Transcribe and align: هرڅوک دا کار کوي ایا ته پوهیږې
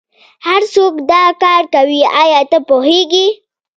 هرڅوک 0.47 0.93
دا 1.11 1.23
کار 1.41 1.63
کوي 1.73 2.01
ایا 2.21 2.41
ته 2.51 2.57
پوهیږې 2.67 3.27